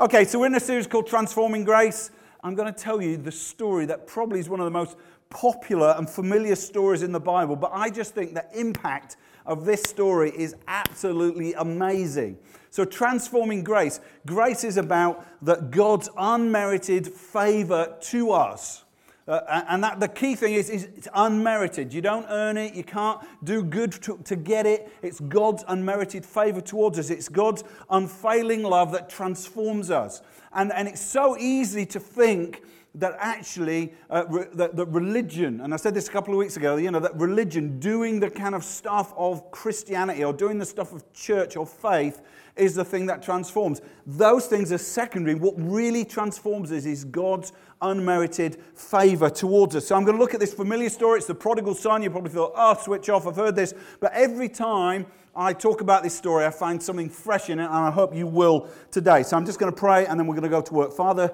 [0.00, 2.12] Okay, so we're in a series called Transforming Grace.
[2.44, 4.96] I'm going to tell you the story that probably is one of the most
[5.28, 9.82] popular and familiar stories in the Bible, but I just think the impact of this
[9.82, 12.38] story is absolutely amazing.
[12.70, 13.98] So, transforming grace.
[14.24, 18.84] Grace is about that God's unmerited favor to us.
[19.28, 21.92] Uh, and that the key thing is, is it's unmerited.
[21.92, 22.74] You don't earn it.
[22.74, 24.90] You can't do good to, to get it.
[25.02, 27.10] It's God's unmerited favor towards us.
[27.10, 30.22] It's God's unfailing love that transforms us.
[30.54, 32.62] And, and it's so easy to think
[32.94, 36.56] that actually uh, re- that, that religion, and I said this a couple of weeks
[36.56, 40.66] ago, you know, that religion, doing the kind of stuff of Christianity or doing the
[40.66, 42.22] stuff of church or faith,
[42.56, 43.80] is the thing that transforms.
[44.04, 45.36] Those things are secondary.
[45.36, 49.86] What really transforms us is God's unmerited favor towards us.
[49.86, 51.18] So I'm going to look at this familiar story.
[51.18, 52.02] It's the prodigal son.
[52.02, 53.74] You probably thought, oh, switch off, I've heard this.
[54.00, 57.72] But every time I talk about this story, I find something fresh in it, and
[57.72, 59.22] I hope you will today.
[59.22, 60.92] So I'm just going to pray, and then we're going to go to work.
[60.92, 61.32] Father,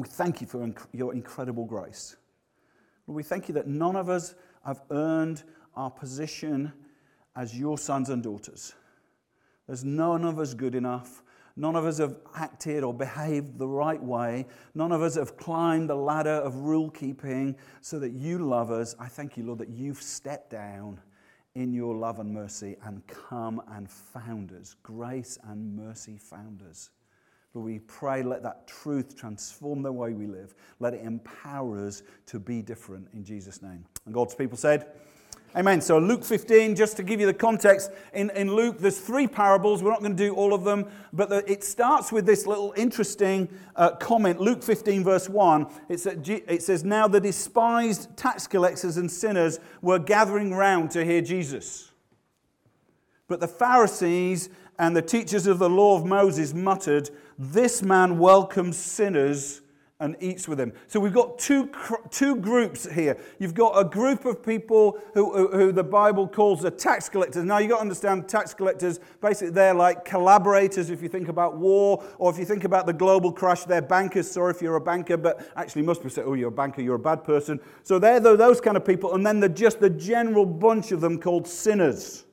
[0.00, 2.16] we thank you for inc- your incredible grace.
[3.06, 4.34] Lord, we thank you that none of us
[4.64, 5.42] have earned
[5.74, 6.72] our position
[7.36, 8.74] as your sons and daughters.
[9.66, 11.22] There's none of us good enough.
[11.56, 14.46] None of us have acted or behaved the right way.
[14.74, 18.94] None of us have climbed the ladder of rule keeping so that you love us.
[18.98, 21.00] I thank you, Lord, that you've stepped down
[21.54, 24.76] in your love and mercy and come and found us.
[24.82, 26.90] Grace and mercy found us.
[27.52, 30.54] But we pray, let that truth transform the way we live.
[30.78, 33.84] Let it empower us to be different in Jesus' name.
[34.06, 34.86] And God's people said,
[35.56, 35.80] Amen.
[35.80, 39.82] So, Luke 15, just to give you the context, in, in Luke, there's three parables.
[39.82, 42.72] We're not going to do all of them, but the, it starts with this little
[42.76, 44.40] interesting uh, comment.
[44.40, 49.98] Luke 15, verse 1, it's it says, Now the despised tax collectors and sinners were
[49.98, 51.90] gathering round to hear Jesus.
[53.26, 57.10] But the Pharisees and the teachers of the law of Moses muttered,
[57.42, 59.62] This man welcomes sinners
[59.98, 60.74] and eats with them.
[60.88, 61.70] So we've got two,
[62.10, 63.16] two groups here.
[63.38, 67.42] You've got a group of people who, who, who the Bible calls the tax collectors.
[67.42, 71.56] Now you've got to understand tax collectors, basically, they're like collaborators if you think about
[71.56, 74.30] war, or if you think about the global crash, they're bankers.
[74.30, 76.96] Sorry if you're a banker, but actually, most people say, oh, you're a banker, you're
[76.96, 77.58] a bad person.
[77.84, 79.14] So they're those kind of people.
[79.14, 82.26] And then they're just the general bunch of them called sinners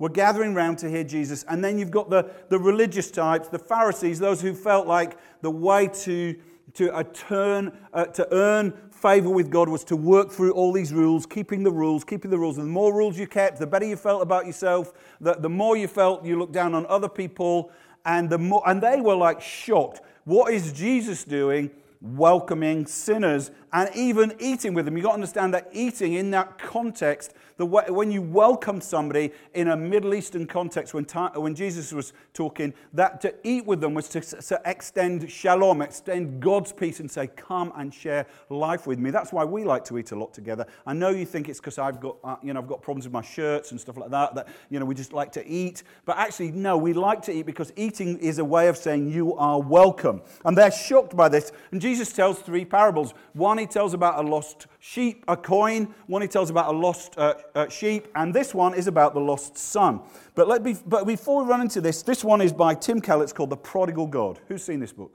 [0.00, 1.44] were gathering round to hear Jesus.
[1.46, 5.50] And then you've got the, the religious types, the Pharisees, those who felt like the
[5.50, 6.34] way to,
[6.74, 10.92] to, uh, turn, uh, to earn favor with God was to work through all these
[10.92, 12.56] rules, keeping the rules, keeping the rules.
[12.56, 15.76] And the more rules you kept, the better you felt about yourself, the, the more
[15.76, 17.70] you felt you looked down on other people.
[18.06, 20.00] And, the more, and they were like shocked.
[20.24, 21.70] What is Jesus doing?
[22.00, 24.96] Welcoming sinners and even eating with them.
[24.96, 29.32] You've got to understand that eating in that context the way, when you welcome somebody
[29.52, 31.04] in a Middle Eastern context, when,
[31.34, 36.40] when Jesus was talking, that to eat with them was to, to extend shalom, extend
[36.40, 39.10] God's peace, and say, Come and share life with me.
[39.10, 40.64] That's why we like to eat a lot together.
[40.86, 43.12] I know you think it's because I've got, uh, you know, I've got problems with
[43.12, 45.82] my shirts and stuff like that, that, you know, we just like to eat.
[46.06, 49.34] But actually, no, we like to eat because eating is a way of saying you
[49.34, 50.22] are welcome.
[50.46, 51.52] And they're shocked by this.
[51.72, 53.12] And Jesus tells three parables.
[53.34, 55.94] One, he tells about a lost sheep, a coin.
[56.06, 59.20] One, he tells about a lost uh, uh, sheep, and this one is about the
[59.20, 60.00] lost son.
[60.34, 63.22] But, let be, but before we run into this, this one is by Tim Keller.
[63.22, 64.40] It's called The Prodigal God.
[64.48, 65.14] Who's seen this book?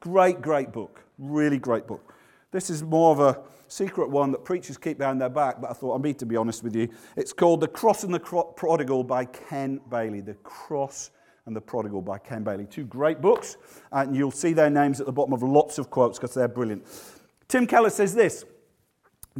[0.00, 1.02] Great, great book.
[1.18, 2.14] Really great book.
[2.52, 5.72] This is more of a secret one that preachers keep behind their back, but I
[5.72, 6.88] thought I'd be to be honest with you.
[7.16, 10.20] It's called The Cross and the Prodigal by Ken Bailey.
[10.20, 11.10] The Cross
[11.46, 12.66] and the Prodigal by Ken Bailey.
[12.66, 13.56] Two great books,
[13.92, 16.84] and you'll see their names at the bottom of lots of quotes because they're brilliant.
[17.48, 18.44] Tim Keller says this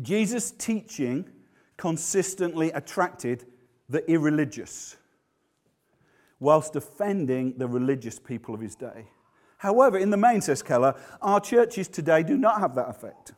[0.00, 1.28] Jesus' teaching
[1.76, 3.46] consistently attracted
[3.88, 4.96] the irreligious,
[6.40, 9.06] whilst offending the religious people of his day.
[9.58, 13.32] However, in the main, says Keller, our churches today do not have that effect.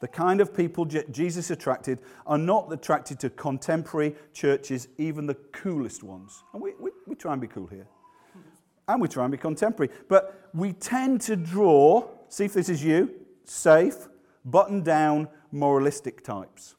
[0.00, 6.02] The kind of people Jesus attracted are not attracted to contemporary churches, even the coolest
[6.02, 6.42] ones.
[6.52, 7.86] And we, we, we try and be cool here.
[8.88, 9.92] and we try and be contemporary.
[10.08, 14.08] But we tend to draw, see if this is you, safe,
[14.44, 16.76] button down, moralistic types.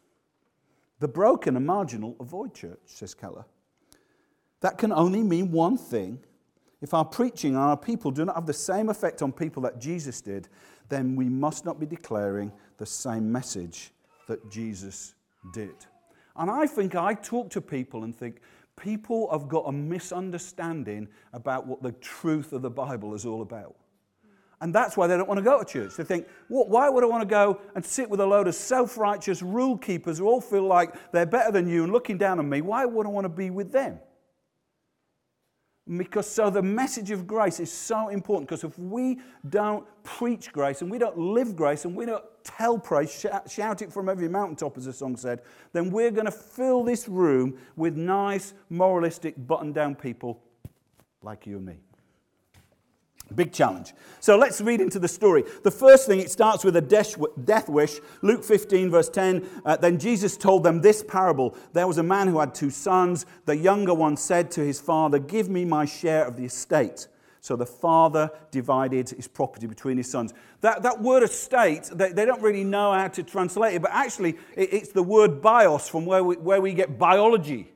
[1.00, 3.46] The broken and marginal avoid church, says Keller.
[4.62, 6.20] That can only mean one thing.
[6.82, 9.80] If our preaching and our people do not have the same effect on people that
[9.80, 10.48] Jesus did,
[10.90, 13.92] then we must not be declaring the same message
[14.28, 15.16] that Jesus
[15.54, 15.76] did.
[16.36, 18.40] And I think I talk to people and think
[18.76, 23.76] people have got a misunderstanding about what the truth of the Bible is all about.
[24.64, 25.98] And that's why they don't want to go to church.
[25.98, 28.56] They think, well, why would I want to go and sit with a load of
[28.56, 32.40] self righteous rule keepers who all feel like they're better than you and looking down
[32.40, 32.62] on me?
[32.62, 34.00] Why would I want to be with them?
[35.98, 38.48] Because so the message of grace is so important.
[38.48, 39.20] Because if we
[39.50, 43.82] don't preach grace and we don't live grace and we don't tell praise, shout, shout
[43.82, 45.42] it from every mountaintop, as the song said,
[45.74, 50.42] then we're going to fill this room with nice, moralistic, button down people
[51.22, 51.80] like you and me.
[53.36, 53.94] Big challenge.
[54.20, 55.44] So let's read into the story.
[55.64, 58.00] The first thing, it starts with a death wish.
[58.22, 59.48] Luke 15, verse 10.
[59.66, 63.26] Uh, then Jesus told them this parable There was a man who had two sons.
[63.46, 67.08] The younger one said to his father, Give me my share of the estate.
[67.42, 70.34] So the father divided his property between his sons.
[70.62, 74.38] That, that word estate, they, they don't really know how to translate it, but actually
[74.56, 77.73] it, it's the word bios from where we, where we get biology.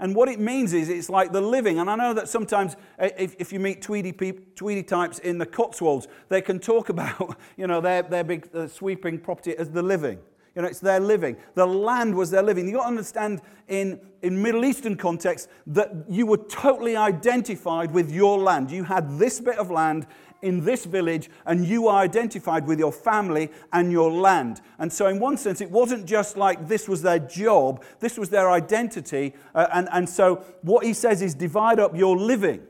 [0.00, 1.78] And what it means is it's like the living.
[1.78, 5.46] And I know that sometimes if, if you meet Tweedy, peop, Tweedy types in the
[5.46, 9.82] Cotswolds, they can talk about, you know, their, their big uh, sweeping property as the
[9.82, 10.18] living.
[10.56, 11.36] You know, it's their living.
[11.54, 12.66] The land was their living.
[12.66, 18.10] You've got to understand in, in Middle Eastern context that you were totally identified with
[18.10, 18.70] your land.
[18.70, 20.08] You had this bit of land
[20.42, 24.60] in this village and you are identified with your family and your land.
[24.78, 28.30] And so, in one sense, it wasn't just like this was their job, this was
[28.30, 29.34] their identity.
[29.54, 32.62] Uh, and, and so, what he says is divide up your living,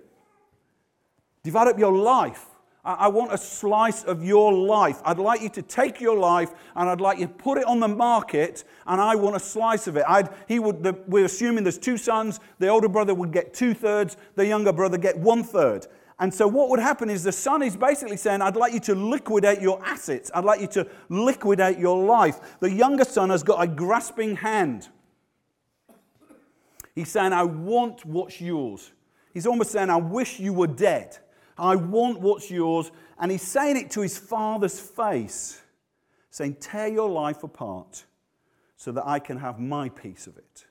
[1.43, 2.47] divide up your life.
[2.83, 5.03] I want a slice of your life.
[5.05, 7.79] I'd like you to take your life and I'd like you to put it on
[7.79, 10.05] the market and I want a slice of it.
[10.09, 12.41] I'd, he would, the, we're assuming there's two sons.
[12.59, 15.87] The older brother would get two thirds, the younger brother get one third.
[16.21, 18.95] And so, what would happen is the son is basically saying, I'd like you to
[18.95, 20.31] liquidate your assets.
[20.35, 22.59] I'd like you to liquidate your life.
[22.61, 24.89] The younger son has got a grasping hand.
[26.95, 28.93] He's saying, I want what's yours.
[29.33, 31.17] He's almost saying, I wish you were dead.
[31.57, 32.91] I want what's yours.
[33.19, 35.63] And he's saying it to his father's face,
[36.29, 38.05] saying, Tear your life apart
[38.77, 40.67] so that I can have my piece of it.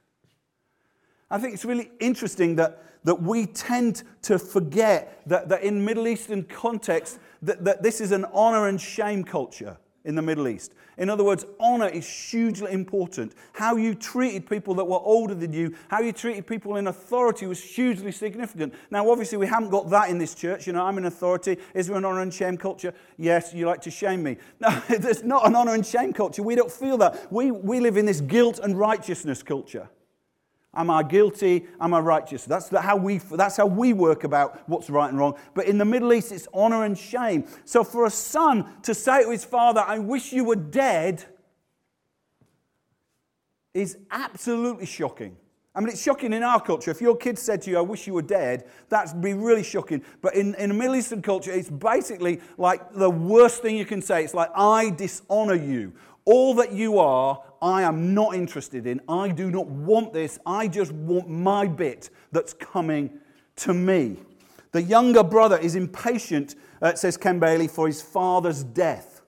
[1.31, 6.07] I think it's really interesting that, that we tend to forget that, that in Middle
[6.07, 10.73] Eastern context, that, that this is an honor and shame culture in the Middle East.
[10.97, 13.33] In other words, honor is hugely important.
[13.53, 17.45] How you treated people that were older than you, how you treated people in authority
[17.45, 18.73] was hugely significant.
[18.91, 20.67] Now, obviously, we haven't got that in this church.
[20.67, 21.57] You know, I'm in authority.
[21.73, 22.93] Is there an honor and shame culture?
[23.17, 24.37] Yes, you like to shame me.
[24.59, 26.43] No, there's not an honor and shame culture.
[26.43, 27.31] We don't feel that.
[27.31, 29.89] We, we live in this guilt and righteousness culture.
[30.75, 31.65] Am I guilty?
[31.81, 32.45] Am I righteous?
[32.45, 35.35] That's how, we, that's how we work about what's right and wrong.
[35.55, 37.45] But in the Middle East, it's honor and shame.
[37.65, 41.25] So for a son to say to his father, I wish you were dead,
[43.73, 45.37] is absolutely shocking.
[45.75, 46.91] I mean, it's shocking in our culture.
[46.91, 50.03] If your kid said to you, I wish you were dead, that'd be really shocking.
[50.21, 54.01] But in, in a Middle Eastern culture, it's basically like the worst thing you can
[54.01, 54.23] say.
[54.23, 55.93] It's like, I dishonor you.
[56.31, 59.01] All that you are, I am not interested in.
[59.09, 60.37] I do not want this.
[60.45, 63.09] I just want my bit that's coming
[63.55, 64.17] to me.
[64.71, 69.23] The younger brother is impatient, uh, says Ken Bailey, for his father's death.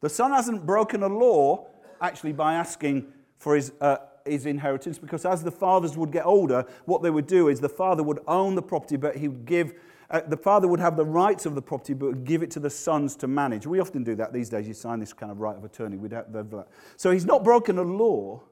[0.00, 1.68] The son hasn't broken a law,
[2.00, 3.06] actually, by asking
[3.36, 7.28] for his, uh, his inheritance, because as the fathers would get older, what they would
[7.28, 9.72] do is the father would own the property, but he would give
[10.10, 12.70] uh, the father would have the rights of the property but give it to the
[12.70, 13.66] sons to manage.
[13.66, 14.66] We often do that these days.
[14.66, 15.96] You sign this kind of right of attorney.
[15.96, 16.68] We'd have that.
[16.96, 18.42] So he's not broken a law,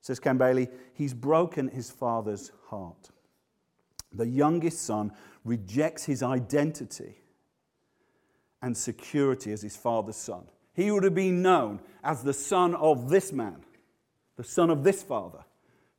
[0.00, 0.68] says Ken Bailey.
[0.94, 3.10] He's broken his father's heart.
[4.12, 5.12] The youngest son
[5.44, 7.16] rejects his identity
[8.60, 10.44] and security as his father's son.
[10.74, 13.64] He would have been known as the son of this man,
[14.36, 15.44] the son of this father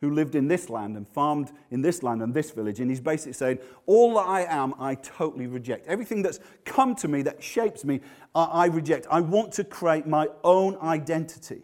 [0.03, 2.81] who lived in this land and farmed in this land and this village.
[2.81, 5.87] And he's basically saying, All that I am, I totally reject.
[5.87, 8.01] Everything that's come to me, that shapes me,
[8.35, 9.07] I reject.
[9.09, 11.61] I want to create my own identity.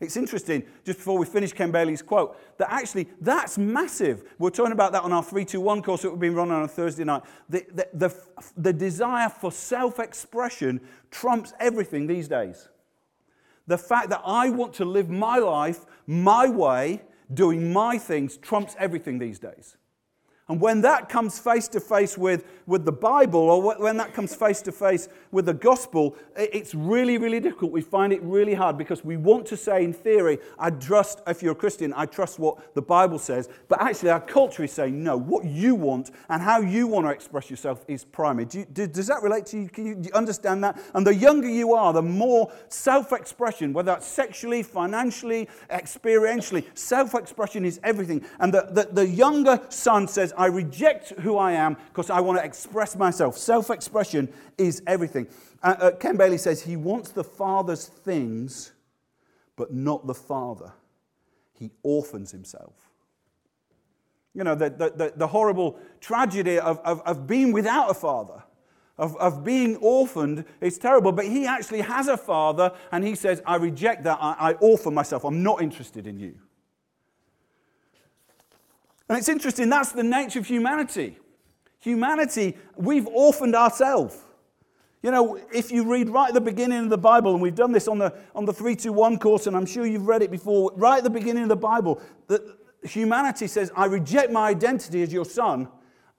[0.00, 4.22] It's interesting, just before we finish Ken Bailey's quote, that actually that's massive.
[4.38, 7.04] We're talking about that on our 321 course that we've been running on a Thursday
[7.04, 7.22] night.
[7.48, 8.14] The, the, the,
[8.54, 10.78] the desire for self expression
[11.10, 12.68] trumps everything these days.
[13.66, 17.00] The fact that I want to live my life my way
[17.34, 19.76] doing my things trumps everything these days.
[20.52, 24.34] And when that comes face to face with, with the Bible, or when that comes
[24.34, 27.72] face to face with the gospel, it's really, really difficult.
[27.72, 31.42] We find it really hard because we want to say, in theory, I trust, if
[31.42, 33.48] you're a Christian, I trust what the Bible says.
[33.68, 37.12] But actually, our culture is saying, no, what you want and how you want to
[37.12, 38.44] express yourself is primary.
[38.44, 39.70] Do you, do, does that relate to you?
[39.70, 40.78] Can you, you understand that?
[40.92, 47.14] And the younger you are, the more self expression, whether that's sexually, financially, experientially, self
[47.14, 48.22] expression is everything.
[48.38, 52.36] And the, the, the younger son says, I reject who I am because I want
[52.40, 53.38] to express myself.
[53.38, 55.28] Self expression is everything.
[55.62, 58.72] Uh, uh, Ken Bailey says he wants the father's things,
[59.54, 60.72] but not the father.
[61.52, 62.74] He orphans himself.
[64.34, 68.42] You know, the, the, the horrible tragedy of, of, of being without a father.
[68.98, 73.40] Of, of, being orphaned is terrible, but he actually has a father and he says,
[73.46, 74.18] I reject that.
[74.20, 75.24] I, I orphan myself.
[75.24, 76.34] I'm not interested in you.
[79.08, 81.18] And it's interesting, that's the nature of humanity.
[81.80, 84.16] Humanity, we've orphaned ourselves.
[85.02, 87.72] You know, if you read right at the beginning of the Bible, and we've done
[87.72, 90.98] this on the, on the 321 course, and I'm sure you've read it before, right
[90.98, 92.40] at the beginning of the Bible, that
[92.84, 95.68] humanity says, I reject my identity as your son,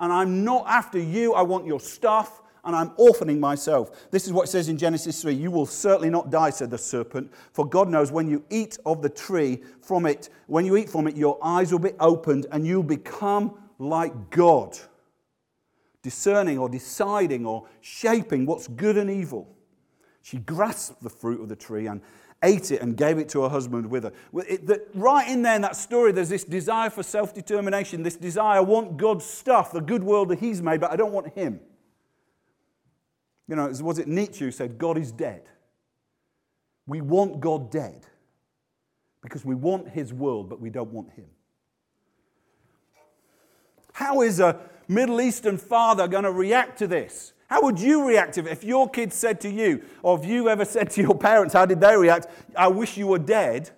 [0.02, 1.34] and I'm not after you.
[1.34, 4.10] I want your stuff and I'm orphaning myself.
[4.12, 6.78] This is what it says in Genesis 3 You will certainly not die, said the
[6.78, 10.90] serpent, for God knows when you eat of the tree from it, when you eat
[10.90, 14.78] from it, your eyes will be opened and you'll become like God,
[16.02, 19.50] discerning or deciding or shaping what's good and evil.
[20.22, 22.02] She grasped the fruit of the tree and
[22.44, 24.12] ate it and gave it to her husband with her.
[24.94, 28.62] Right in there in that story, there's this desire for self determination, this desire, I
[28.62, 31.60] want God's stuff, the good world that He's made, but I don't want Him.
[33.48, 35.44] You know, was it Nietzsche who said, God is dead?
[36.88, 38.06] We want God dead
[39.22, 41.26] because we want his world, but we don't want him.
[43.94, 47.34] How is a Middle Eastern father going to react to this?
[47.48, 50.90] How would you react if, your kids said to you, or if you ever said
[50.92, 52.28] to your parents, how did they react?
[52.58, 53.70] I wish you were dead.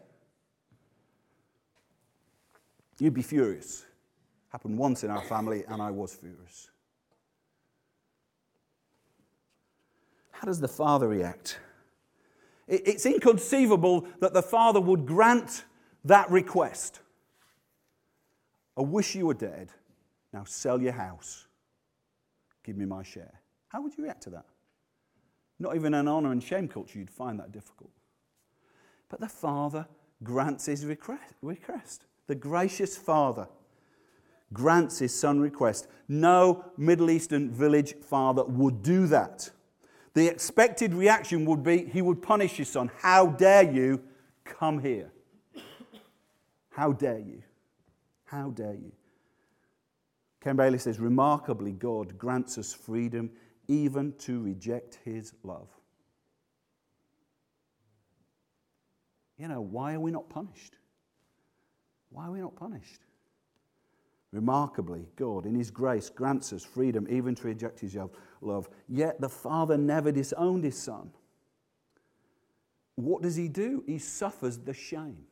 [3.00, 3.86] You'd be furious.
[4.50, 6.70] Happened once in our family, and I was furious.
[10.46, 11.58] How does the father react?
[12.68, 15.66] It's inconceivable that the father would grant
[16.04, 17.00] that request.
[18.78, 19.72] I wish you were dead.
[20.32, 21.48] Now sell your house.
[22.64, 23.42] Give me my share.
[23.70, 24.46] How would you react to that?
[25.58, 27.90] Not even an honor and shame culture, you'd find that difficult.
[29.10, 29.88] But the father
[30.22, 32.06] grants his request.
[32.28, 33.48] The gracious father
[34.54, 35.88] grants his son request.
[36.08, 39.50] No Middle Eastern village father would do that.
[40.16, 42.90] The expected reaction would be he would punish his son.
[43.00, 44.02] How dare you
[44.46, 45.12] come here?
[46.70, 47.44] How dare you?
[48.24, 48.94] How dare you?
[50.42, 53.30] Ken Bailey says, remarkably, God grants us freedom
[53.68, 55.68] even to reject his love.
[59.38, 60.78] You know, why are we not punished?
[62.10, 63.02] Why are we not punished?
[64.36, 67.98] Remarkably, God, in His grace, grants us freedom even to reject His
[68.42, 68.68] love.
[68.90, 71.10] Yet the Father never disowned His Son.
[72.96, 73.82] What does He do?
[73.88, 75.24] He suffers the shame.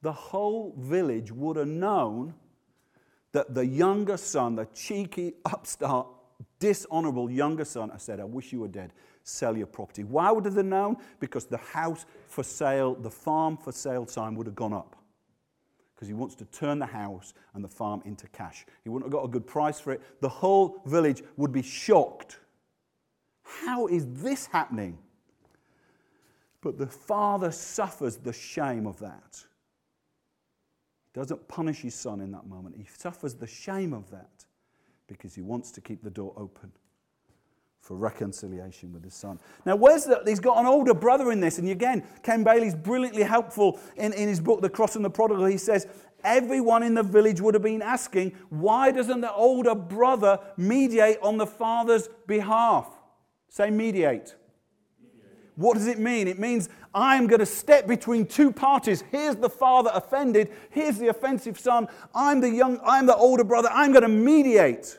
[0.00, 2.32] The whole village would have known
[3.32, 6.06] that the younger son, the cheeky, upstart,
[6.58, 8.94] dishonorable younger son, I said, I wish you were dead.
[9.24, 10.04] Sell your property.
[10.04, 10.96] Why would they have known?
[11.20, 14.97] Because the house for sale, the farm for sale sign would have gone up
[15.98, 18.64] because he wants to turn the house and the farm into cash.
[18.84, 20.00] He wouldn't have got a good price for it.
[20.20, 22.38] The whole village would be shocked.
[23.42, 24.96] How is this happening?
[26.60, 29.42] But the father suffers the shame of that.
[31.12, 32.76] He doesn't punish his son in that moment.
[32.76, 34.44] He suffers the shame of that
[35.08, 36.70] because he wants to keep the door open
[37.88, 39.40] for reconciliation with his son.
[39.64, 43.22] Now, where's the, he's got an older brother in this, and again, Ken Bailey's brilliantly
[43.22, 45.46] helpful in, in his book, The Cross and the Prodigal.
[45.46, 45.86] He says,
[46.22, 51.38] Everyone in the village would have been asking, why doesn't the older brother mediate on
[51.38, 52.88] the father's behalf?
[53.48, 54.34] Say, mediate.
[55.56, 56.28] What does it mean?
[56.28, 59.02] It means I'm going to step between two parties.
[59.10, 60.52] Here's the father offended.
[60.70, 61.88] Here's the offensive son.
[62.14, 63.70] I'm the young, I'm the older brother.
[63.72, 64.98] I'm going to mediate.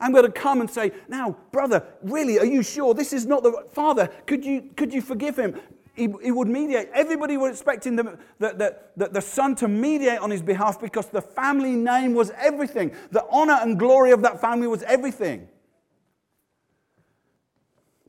[0.00, 3.42] I'm going to come and say, Now, brother, really, are you sure this is not
[3.42, 4.08] the father?
[4.26, 5.60] Could you, could you forgive him?
[5.94, 6.88] He, he would mediate.
[6.94, 11.20] Everybody was expecting the, the, the, the, son to mediate on his behalf because the
[11.20, 12.92] family name was everything.
[13.10, 15.48] The honor and glory of that family was everything.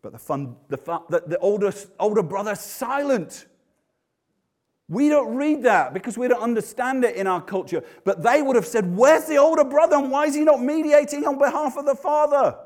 [0.03, 0.77] But the, fun, the,
[1.10, 3.48] the, the older, older brother silent.
[4.89, 7.84] We don't read that because we don't understand it in our culture.
[8.03, 11.25] But they would have said, Where's the older brother and why is he not mediating
[11.27, 12.58] on behalf of the father?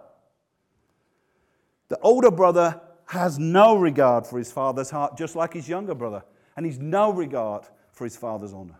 [1.90, 6.24] The older brother has no regard for his father's heart, just like his younger brother,
[6.56, 8.80] and he's no regard for his father's honor.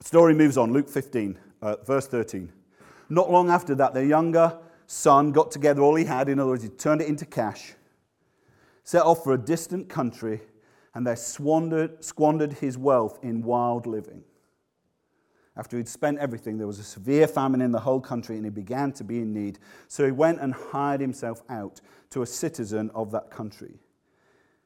[0.00, 2.50] Story moves on, Luke 15, uh, verse 13.
[3.08, 6.62] Not long after that, the younger son got together all he had, in other words,
[6.62, 7.74] he turned it into cash
[8.88, 10.40] set off for a distant country,
[10.94, 14.24] and there squandered, squandered his wealth in wild living.
[15.58, 18.50] After he'd spent everything, there was a severe famine in the whole country, and he
[18.50, 19.58] began to be in need.
[19.88, 23.74] So he went and hired himself out to a citizen of that country,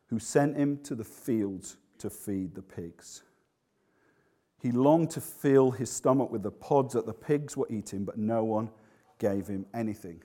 [0.07, 3.25] who sent him to the fields to feed the pigs.
[4.61, 8.19] He longed to fill his stomach with the pods that the pigs were eating, but
[8.19, 8.71] no one
[9.19, 10.23] gave him anything.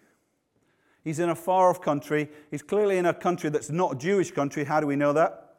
[1.04, 2.30] He's in a far off country.
[2.52, 4.66] He's clearly in a country that's not a Jewish country.
[4.66, 5.56] How do we know that?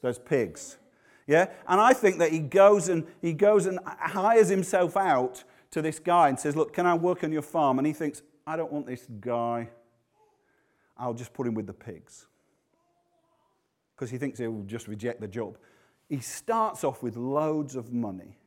[0.00, 0.78] There's pigs.
[1.26, 1.48] Yeah?
[1.66, 5.98] And I think that he goes and he goes and hires himself out to this
[5.98, 7.78] guy and says, Look, can I work on your farm?
[7.78, 9.70] And he thinks, I don't want this guy.
[10.96, 12.26] I'll just put him with the pigs.
[13.94, 15.58] Because he thinks he'll just reject the job.
[16.08, 18.38] He starts off with loads of money.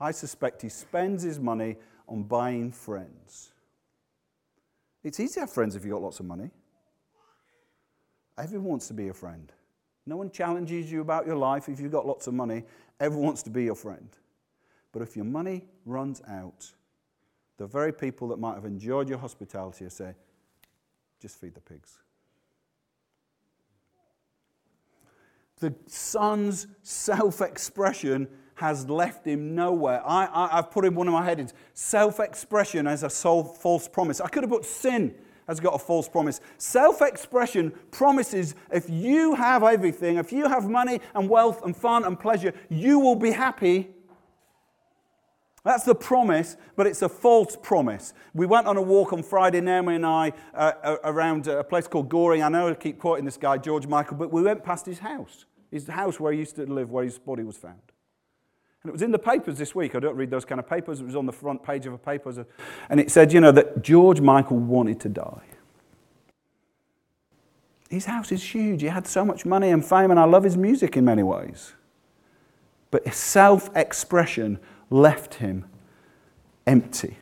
[0.00, 1.76] I suspect he spends his money
[2.08, 3.52] on buying friends.
[5.04, 6.50] It's easy to have friends if you've got lots of money.
[8.36, 9.52] Everyone wants to be a friend.
[10.06, 12.64] No one challenges you about your life if you've got lots of money.
[13.00, 14.08] Everyone wants to be your friend.
[14.92, 16.72] But if your money runs out,
[17.58, 20.14] the very people that might have enjoyed your hospitality will say,
[21.20, 21.98] just feed the pigs.
[25.60, 30.02] The son's self expression has left him nowhere.
[30.06, 34.20] I, have put in one of my headings self expression as a false promise.
[34.20, 35.14] I could have put sin
[35.48, 36.40] has got a false promise.
[36.58, 42.04] Self expression promises if you have everything, if you have money and wealth and fun
[42.04, 43.88] and pleasure, you will be happy.
[45.64, 48.14] That's the promise, but it's a false promise.
[48.32, 52.08] We went on a walk on Friday, Naomi and I, uh, around a place called
[52.08, 52.42] Goring.
[52.42, 55.46] I know I keep quoting this guy, George Michael, but we went past his house,
[55.70, 57.80] his house where he used to live, where his body was found.
[58.82, 59.94] And it was in the papers this week.
[59.94, 61.00] I don't read those kind of papers.
[61.00, 62.46] It was on the front page of a paper.
[62.88, 65.42] And it said, you know, that George Michael wanted to die.
[67.90, 68.82] His house is huge.
[68.82, 71.72] He had so much money and fame, and I love his music in many ways.
[72.90, 74.58] But his self expression
[74.90, 75.64] left him
[76.66, 77.18] empty.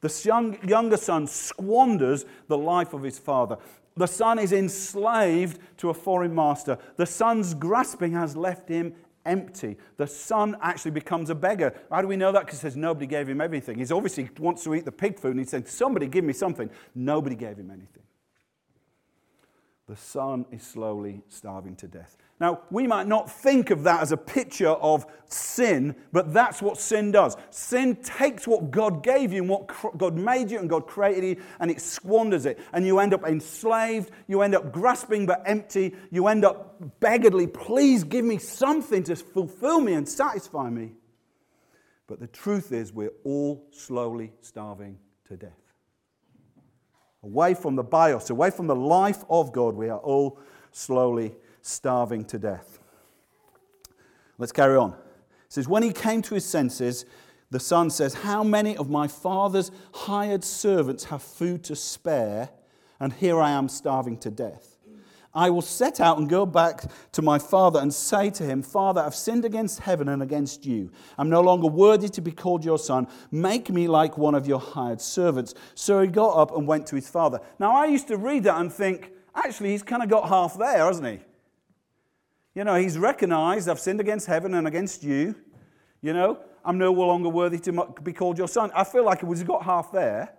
[0.00, 3.58] The young, younger son squanders the life of his father.
[3.96, 6.78] The son is enslaved to a foreign master.
[6.96, 8.94] The son's grasping has left him
[9.28, 9.76] empty.
[9.96, 11.74] The son actually becomes a beggar.
[11.90, 12.46] How do we know that?
[12.46, 13.78] Because says nobody gave him everything.
[13.78, 16.70] He's obviously wants to eat the pig food and he said, Somebody give me something.
[16.94, 18.02] Nobody gave him anything.
[19.86, 22.16] The son is slowly starving to death.
[22.40, 26.78] Now, we might not think of that as a picture of sin, but that's what
[26.78, 27.36] sin does.
[27.50, 31.44] Sin takes what God gave you and what God made you and God created you,
[31.58, 32.60] and it squanders it.
[32.72, 37.48] And you end up enslaved, you end up grasping but empty, you end up beggarly.
[37.48, 40.92] Please give me something to fulfill me and satisfy me.
[42.06, 45.50] But the truth is, we're all slowly starving to death.
[47.24, 50.38] Away from the bios, away from the life of God, we are all
[50.70, 51.34] slowly
[51.68, 52.78] starving to death.
[54.38, 54.90] Let's carry on.
[54.90, 54.96] It
[55.50, 57.04] says, When he came to his senses,
[57.50, 62.50] the son says, How many of my father's hired servants have food to spare,
[63.00, 64.78] and here I am starving to death?
[65.34, 69.00] I will set out and go back to my father and say to him, Father,
[69.00, 70.90] I've sinned against heaven and against you.
[71.18, 73.06] I'm no longer worthy to be called your son.
[73.30, 75.54] Make me like one of your hired servants.
[75.74, 77.40] So he got up and went to his father.
[77.58, 80.86] Now, I used to read that and think, actually, he's kind of got half there,
[80.86, 81.20] hasn't he?
[82.58, 85.36] You know, he's recognized, I've sinned against heaven and against you.
[86.02, 88.72] You know, I'm no longer worthy to be called your son.
[88.74, 90.34] I feel like he's got half there.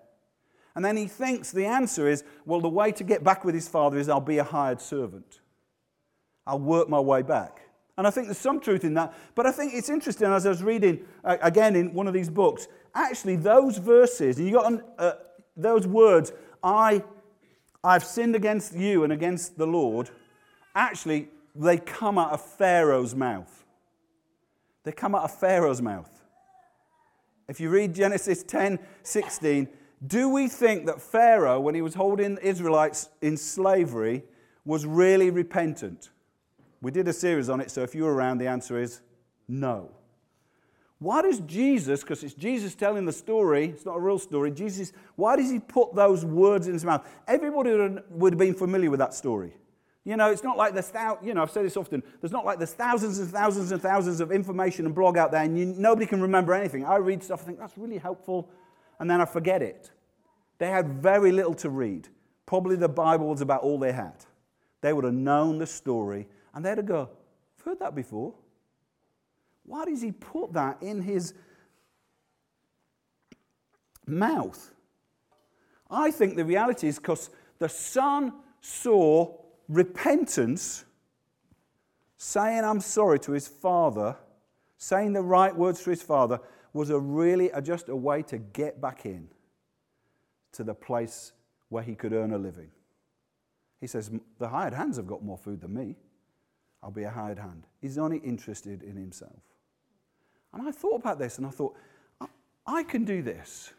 [0.75, 3.69] And then he thinks the answer is, well, the way to get back with his
[3.69, 5.39] father is I'll be a hired servant.
[6.45, 7.61] I'll work my way back.
[7.97, 9.13] And I think there's some truth in that.
[9.33, 12.29] But I think it's interesting as I was reading uh, again in one of these
[12.29, 15.13] books, actually, those verses, and you got uh,
[15.55, 17.01] those words, I,
[17.81, 20.09] I've sinned against you and against the Lord,
[20.75, 23.65] actually, they come out of Pharaoh's mouth.
[24.83, 26.09] They come out of Pharaoh's mouth.
[27.47, 29.67] If you read Genesis 10 16,
[30.05, 34.23] do we think that Pharaoh, when he was holding Israelites in slavery,
[34.63, 36.09] was really repentant?
[36.81, 39.01] We did a series on it, so if you were around, the answer is
[39.47, 39.91] no.
[40.99, 44.91] Why does Jesus, because it's Jesus telling the story, it's not a real story, Jesus,
[45.15, 47.07] why does he put those words in his mouth?
[47.27, 47.71] Everybody
[48.09, 49.53] would have been familiar with that story.
[50.09, 52.43] You know, it's not like there's, thou- you know, I've said this often, there's not
[52.43, 55.67] like there's thousands and thousands and thousands of information and blog out there and you,
[55.67, 56.83] nobody can remember anything.
[56.83, 58.49] I read stuff, I think that's really helpful,
[58.99, 59.91] and then I forget it.
[60.57, 62.07] They had very little to read.
[62.47, 64.25] Probably the Bible was about all they had.
[64.81, 67.07] They would have known the story and they'd have go,
[67.59, 68.33] I've heard that before.
[69.63, 71.35] Why does he put that in his
[74.07, 74.71] mouth?
[75.87, 79.38] I think the reality is because the son saw
[79.69, 80.83] repentance,
[82.17, 84.17] saying I'm sorry to his father,
[84.77, 86.39] saying the right words to his father,
[86.73, 89.29] was a really a, just a way to get back in
[90.51, 91.31] to the place
[91.69, 92.69] where he could earn a living.
[93.79, 95.95] He says, The hired hands have got more food than me.
[96.83, 97.65] I'll be a hired hand.
[97.81, 99.41] He's only interested in himself.
[100.53, 101.75] And I thought about this and I thought,
[102.65, 103.73] I can do this.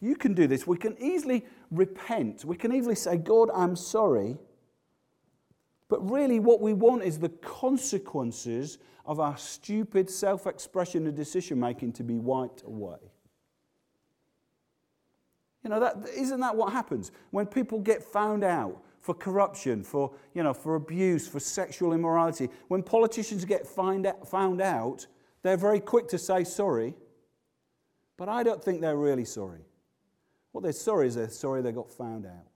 [0.00, 0.66] You can do this.
[0.66, 2.44] We can easily repent.
[2.44, 4.36] We can easily say, God, I'm sorry.
[5.92, 11.60] But really, what we want is the consequences of our stupid self expression and decision
[11.60, 12.96] making to be wiped away.
[15.62, 17.12] You know, that, isn't that what happens?
[17.30, 22.48] When people get found out for corruption, for, you know, for abuse, for sexual immorality,
[22.68, 25.06] when politicians get find out, found out,
[25.42, 26.94] they're very quick to say sorry,
[28.16, 29.66] but I don't think they're really sorry.
[30.52, 32.48] What they're sorry is they're sorry they got found out.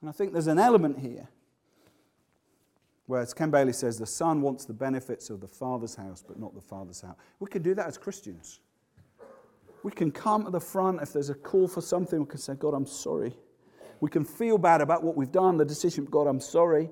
[0.00, 1.28] And I think there's an element here
[3.06, 6.38] where, as Ken Bailey says, the son wants the benefits of the father's house, but
[6.38, 7.16] not the father's house.
[7.38, 8.60] We can do that as Christians.
[9.82, 12.54] We can come at the front if there's a call for something, we can say,
[12.54, 13.34] God, I'm sorry.
[14.00, 16.90] We can feel bad about what we've done, the decision, God, I'm sorry.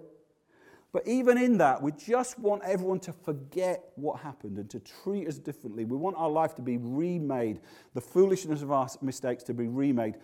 [0.92, 5.26] But even in that, we just want everyone to forget what happened and to treat
[5.26, 5.86] us differently.
[5.86, 7.60] We want our life to be remade,
[7.94, 10.16] the foolishness of our mistakes to be remade.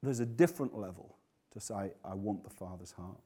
[0.00, 1.16] There's a different level
[1.52, 3.18] to say, I want the Father's heart.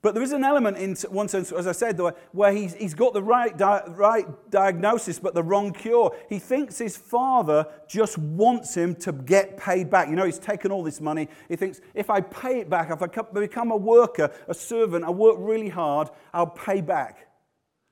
[0.00, 1.98] But there is an element in one sense, as I said,
[2.30, 6.16] where he's, he's got the right, di- right diagnosis but the wrong cure.
[6.28, 10.08] He thinks his father just wants him to get paid back.
[10.08, 11.28] You know, he's taken all this money.
[11.48, 15.10] He thinks, if I pay it back, if I become a worker, a servant, I
[15.10, 17.28] work really hard, I'll pay back.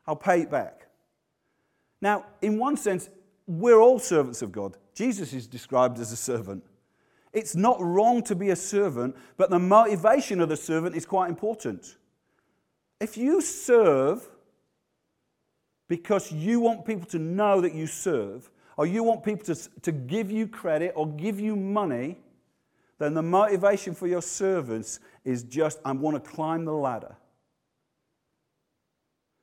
[0.07, 0.87] I'll pay it back.
[2.01, 3.11] Now, in one sense,
[3.49, 4.77] we're all servants of God.
[4.95, 6.62] Jesus is described as a servant.
[7.33, 11.29] It's not wrong to be a servant, but the motivation of the servant is quite
[11.29, 11.97] important.
[13.01, 14.27] If you serve
[15.89, 19.93] because you want people to know that you serve, or you want people to, to
[19.93, 22.19] give you credit or give you money,
[22.99, 27.17] then the motivation for your servants is just, I want to climb the ladder.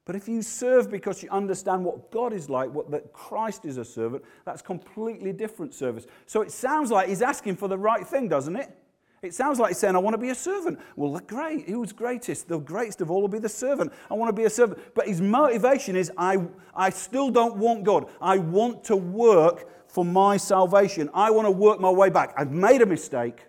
[0.06, 3.78] But if you serve because you understand what God is like, what, that Christ is
[3.78, 6.06] a servant, that's completely different service.
[6.26, 8.76] So it sounds like he's asking for the right thing, doesn't it?
[9.22, 10.78] It sounds like he's saying, I want to be a servant.
[10.98, 11.70] Well, great.
[11.70, 12.50] Who's greatest?
[12.50, 13.94] The greatest of all will be the servant.
[14.12, 14.82] I want to be a servant.
[14.94, 18.10] But his motivation is, I, I still don't want God.
[18.20, 21.10] I want to work for my salvation.
[21.14, 22.34] I want to work my way back.
[22.36, 23.46] I've made a mistake.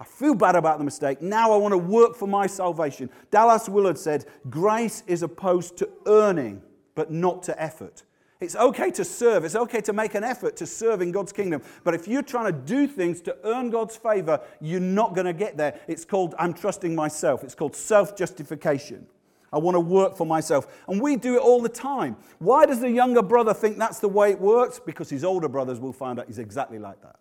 [0.00, 1.22] I feel bad about the mistake.
[1.22, 3.10] Now I want to work for my salvation.
[3.30, 6.62] Dallas Willard said, Grace is opposed to earning,
[6.94, 8.02] but not to effort.
[8.40, 9.44] It's okay to serve.
[9.44, 11.62] It's okay to make an effort to serve in God's kingdom.
[11.84, 15.32] But if you're trying to do things to earn God's favor, you're not going to
[15.32, 15.80] get there.
[15.86, 17.44] It's called I'm trusting myself.
[17.44, 19.06] It's called self justification.
[19.52, 20.66] I want to work for myself.
[20.88, 22.16] And we do it all the time.
[22.40, 24.80] Why does the younger brother think that's the way it works?
[24.84, 27.16] Because his older brothers will find out he's exactly like that.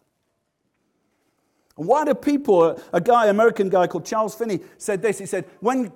[1.75, 5.17] Why do people, a guy, American guy called Charles Finney, said this.
[5.17, 5.91] He said, when,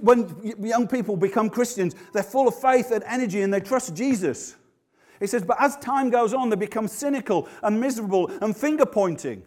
[0.00, 4.56] when young people become Christians, they're full of faith and energy and they trust Jesus.
[5.18, 9.42] He says, but as time goes on, they become cynical and miserable and finger pointing.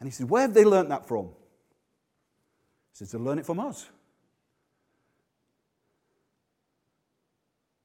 [0.00, 1.26] And he said, where have they learned that from?
[1.26, 3.88] He says, they learn it from us.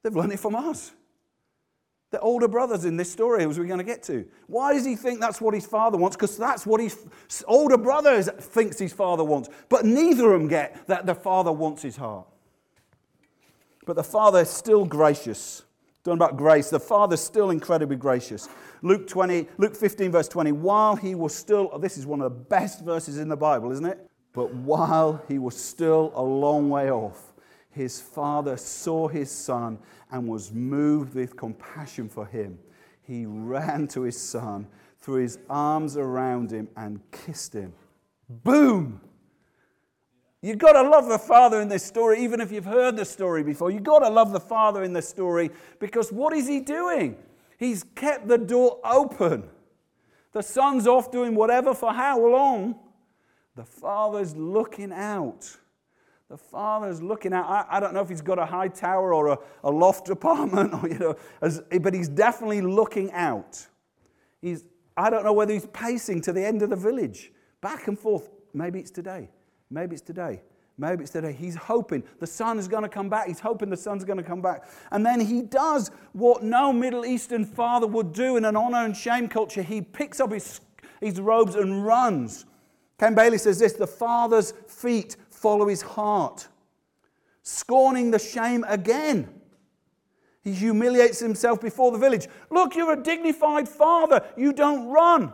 [0.01, 0.91] They've learned it from us
[2.15, 4.25] the older brothers in this story, as we're going to get to.
[4.47, 6.15] Why does he think that's what his father wants?
[6.15, 6.97] Because that's what his
[7.45, 9.49] older brother thinks his father wants.
[9.67, 12.25] But neither of them get that the father wants his heart.
[13.85, 15.63] But the father is still gracious.
[16.05, 18.47] Talking about grace, the father's still incredibly gracious.
[18.81, 20.53] Luke 20, Luke 15, verse 20.
[20.53, 23.85] While he was still, this is one of the best verses in the Bible, isn't
[23.85, 24.09] it?
[24.31, 27.33] But while he was still a long way off,
[27.71, 29.79] his father saw his son
[30.15, 32.57] and was moved with compassion for him.
[33.01, 34.65] He ran to his son,
[34.97, 37.73] threw his arms around him, and kissed him.
[38.29, 39.01] Boom!
[40.41, 43.43] You've got to love the Father in this story, even if you've heard the story
[43.43, 43.71] before.
[43.71, 47.17] You've got to love the Father in this story because what is he doing?
[47.57, 49.43] He's kept the door open.
[50.31, 52.79] The son's off doing whatever for how long?
[53.55, 55.57] The Father's looking out.
[56.29, 57.45] The Father's looking out.
[57.47, 60.73] I, I, don't know if he's got a high tower or a, a loft apartment,
[60.73, 63.65] or, you know, as, but he's definitely looking out.
[64.41, 64.65] He's,
[64.97, 68.29] I don't know whether he's pacing to the end of the village, back and forth.
[68.53, 69.29] Maybe it's today.
[69.69, 70.41] Maybe it's today.
[70.77, 71.31] Maybe it's today.
[71.31, 73.27] He's hoping the son is going to come back.
[73.27, 74.65] He's hoping the son's going to come back.
[74.91, 78.95] And then he does what no Middle Eastern father would do in an honor and
[78.95, 79.61] shame culture.
[79.61, 80.59] He picks up his,
[80.99, 82.45] his robes and runs.
[82.97, 86.47] Ken Bailey says this the father's feet follow his heart,
[87.43, 89.29] scorning the shame again.
[90.43, 92.27] He humiliates himself before the village.
[92.49, 94.23] Look, you're a dignified father.
[94.35, 95.31] You don't run.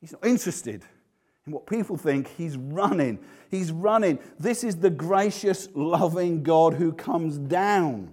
[0.00, 0.82] He's not interested
[1.46, 2.26] in what people think.
[2.36, 3.20] He's running.
[3.52, 4.18] He's running.
[4.36, 8.12] This is the gracious, loving God who comes down.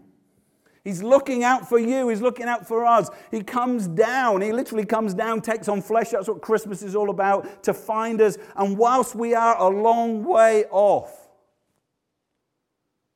[0.84, 2.10] He's looking out for you.
[2.10, 3.10] He's looking out for us.
[3.30, 4.42] He comes down.
[4.42, 6.10] He literally comes down, takes on flesh.
[6.10, 8.38] That's what Christmas is all about to find us.
[8.56, 11.30] And whilst we are a long way off,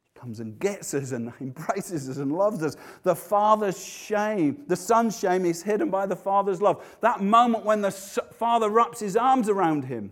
[0.03, 2.75] He comes and gets us and embraces us and loves us.
[3.01, 6.85] The Father's shame, the Son's shame is hidden by the Father's love.
[7.01, 10.11] That moment when the Father wraps his arms around him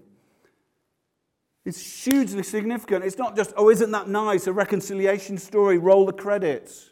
[1.66, 3.06] it's hugely significant.
[3.06, 4.48] It's not just, oh, isn't that nice?
[4.48, 6.89] A reconciliation story, roll the credits.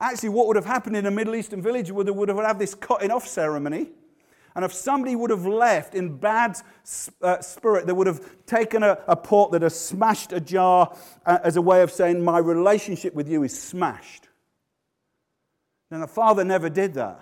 [0.00, 2.58] Actually, what would have happened in a Middle Eastern village would have, would have had
[2.58, 3.90] this cutting off ceremony.
[4.54, 6.56] And if somebody would have left in bad
[7.22, 11.38] uh, spirit, they would have taken a, a pot that has smashed a jar uh,
[11.44, 14.28] as a way of saying, My relationship with you is smashed.
[15.90, 17.20] And the father never did that.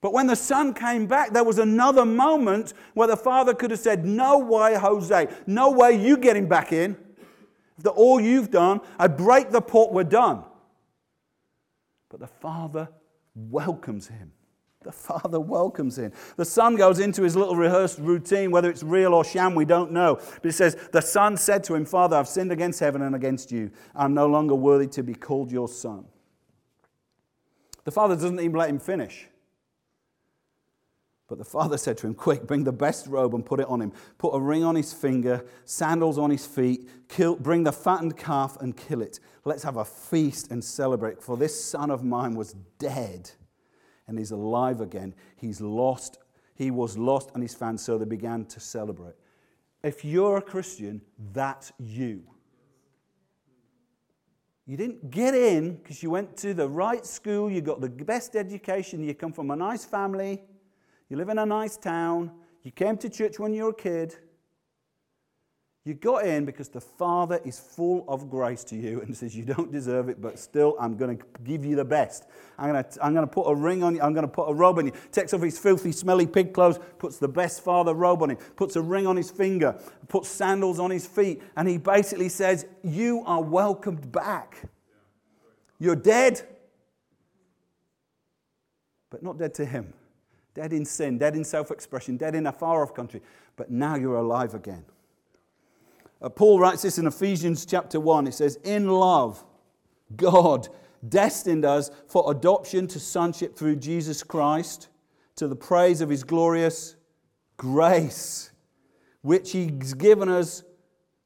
[0.00, 3.80] But when the son came back, there was another moment where the father could have
[3.80, 5.28] said, No way, Jose.
[5.46, 6.98] No way you getting back in.
[7.78, 10.44] After all you've done, I break the pot, we're done.
[12.14, 12.88] But the father
[13.34, 14.30] welcomes him.
[14.84, 16.12] The father welcomes him.
[16.36, 19.90] The son goes into his little rehearsed routine, whether it's real or sham, we don't
[19.90, 20.14] know.
[20.14, 23.50] But he says, The son said to him, Father, I've sinned against heaven and against
[23.50, 23.72] you.
[23.96, 26.04] I'm no longer worthy to be called your son.
[27.82, 29.26] The father doesn't even let him finish.
[31.34, 33.82] But the father said to him, Quick, bring the best robe and put it on
[33.82, 33.92] him.
[34.18, 36.88] Put a ring on his finger, sandals on his feet.
[37.08, 39.18] Kill, bring the fattened calf and kill it.
[39.44, 41.20] Let's have a feast and celebrate.
[41.20, 43.32] For this son of mine was dead
[44.06, 45.12] and he's alive again.
[45.34, 46.18] He's lost.
[46.54, 47.80] He was lost and he's found.
[47.80, 49.16] So they began to celebrate.
[49.82, 52.22] If you're a Christian, that's you.
[54.66, 58.36] You didn't get in because you went to the right school, you got the best
[58.36, 60.40] education, you come from a nice family
[61.08, 62.30] you live in a nice town,
[62.62, 64.16] you came to church when you were a kid.
[65.84, 69.44] You got in because the Father is full of grace to you and says, You
[69.44, 72.24] don't deserve it, but still, I'm going to give you the best.
[72.58, 74.00] I'm going to, I'm going to put a ring on you.
[74.00, 74.92] I'm going to put a robe on you.
[75.12, 78.76] Takes off his filthy, smelly pig clothes, puts the best Father robe on him, puts
[78.76, 83.22] a ring on his finger, puts sandals on his feet, and he basically says, You
[83.26, 84.70] are welcomed back.
[85.78, 86.40] You're dead,
[89.10, 89.92] but not dead to him
[90.54, 93.20] dead in sin, dead in self expression, dead in a far off country,
[93.56, 94.84] but now you're alive again.
[96.22, 98.28] Uh, Paul writes this in Ephesians chapter 1.
[98.28, 99.44] It says, In love,
[100.16, 100.68] God
[101.06, 104.88] destined us for adoption to sonship through Jesus Christ
[105.36, 106.96] to the praise of his glorious
[107.56, 108.52] grace,
[109.22, 110.62] which he's given us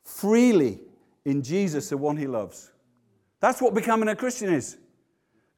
[0.03, 0.81] freely
[1.25, 2.73] in Jesus, the one he loves.
[3.41, 4.79] That's what becoming a Christian is.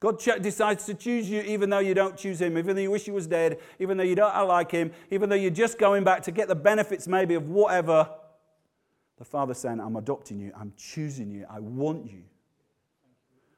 [0.01, 3.05] God decides to choose you even though you don't choose him, even though you wish
[3.05, 6.23] he was dead, even though you don't like him, even though you're just going back
[6.23, 8.09] to get the benefits maybe of whatever.
[9.19, 12.23] The Father's saying, I'm adopting you, I'm choosing you, I want you.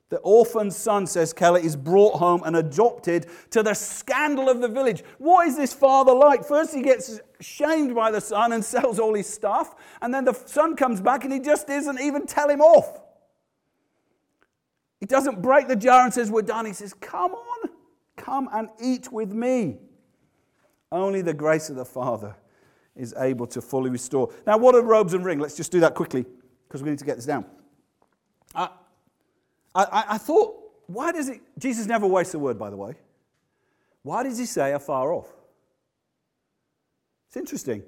[0.09, 4.67] The orphan son, says Keller, is brought home and adopted to the scandal of the
[4.67, 5.01] village.
[5.19, 6.45] What is this father like?
[6.45, 10.33] First, he gets shamed by the son and sells all his stuff, and then the
[10.33, 12.99] son comes back and he just doesn't even tell him off.
[15.03, 16.65] He doesn't break the jar and says, We're done.
[16.65, 17.69] He says, Come on,
[18.15, 19.79] come and eat with me.
[20.93, 22.37] Only the grace of the Father
[22.95, 24.33] is able to fully restore.
[24.47, 25.39] Now, what are robes and ring?
[25.39, 26.25] Let's just do that quickly
[26.65, 27.45] because we need to get this down.
[28.55, 28.69] Uh,
[29.75, 30.55] I, I, I thought,
[30.87, 32.95] why does it, Jesus never wastes a word, by the way.
[34.03, 35.27] Why does he say afar off?
[37.27, 37.83] It's interesting.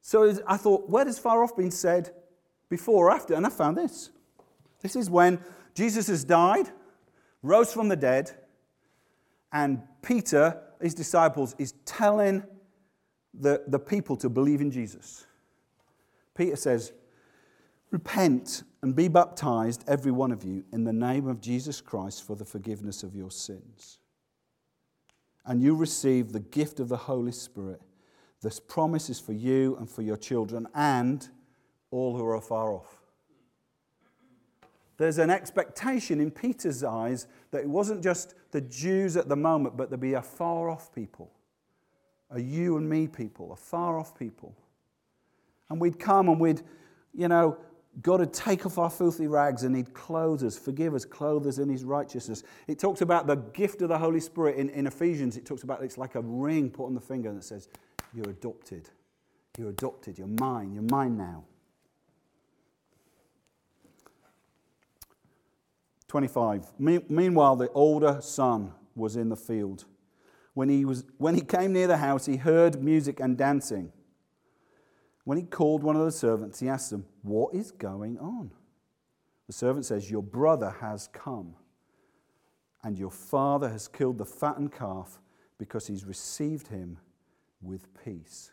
[0.00, 2.10] So I thought, where does far off been said
[2.70, 3.34] before or after?
[3.34, 4.08] And I found this.
[4.82, 5.38] This is when
[5.74, 6.68] Jesus has died,
[7.42, 8.32] rose from the dead,
[9.52, 12.42] and Peter, his disciples, is telling
[13.32, 15.26] the, the people to believe in Jesus.
[16.34, 16.92] Peter says,
[17.90, 22.34] Repent and be baptized, every one of you, in the name of Jesus Christ for
[22.34, 23.98] the forgiveness of your sins.
[25.44, 27.82] And you receive the gift of the Holy Spirit.
[28.40, 31.28] This promise is for you and for your children and
[31.90, 33.01] all who are far off.
[35.02, 39.76] There's an expectation in Peter's eyes that it wasn't just the Jews at the moment,
[39.76, 41.32] but there'd be a far off people,
[42.30, 44.54] a you and me people, a far off people.
[45.68, 46.62] And we'd come and we'd,
[47.12, 47.58] you know,
[48.00, 51.58] God would take off our filthy rags and He'd clothe us, forgive us, clothe us
[51.58, 52.44] in His righteousness.
[52.68, 55.36] It talks about the gift of the Holy Spirit in, in Ephesians.
[55.36, 57.68] It talks about it's like a ring put on the finger that says,
[58.14, 58.88] You're adopted.
[59.58, 60.16] You're adopted.
[60.16, 60.72] You're mine.
[60.72, 61.42] You're mine now.
[66.12, 66.78] 25.
[66.78, 69.86] meanwhile, the older son was in the field.
[70.52, 73.90] When he, was, when he came near the house, he heard music and dancing.
[75.24, 78.50] When he called one of the servants, he asked them, What is going on?
[79.46, 81.54] The servant says, Your brother has come,
[82.84, 85.18] and your father has killed the fattened calf
[85.56, 86.98] because he's received him
[87.62, 88.50] with peace.